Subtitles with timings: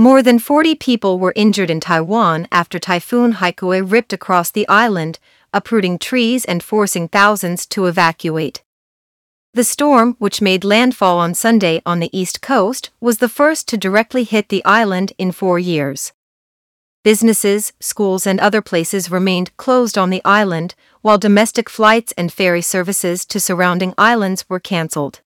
[0.00, 5.18] More than 40 people were injured in Taiwan after Typhoon Haikui ripped across the island,
[5.52, 8.62] uprooting trees and forcing thousands to evacuate.
[9.54, 13.76] The storm, which made landfall on Sunday on the east coast, was the first to
[13.76, 16.12] directly hit the island in four years.
[17.02, 22.62] Businesses, schools, and other places remained closed on the island, while domestic flights and ferry
[22.62, 25.22] services to surrounding islands were cancelled.